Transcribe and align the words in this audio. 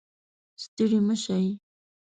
ستړي 0.63 0.97
مه 1.07 1.15
شئ 1.23 1.45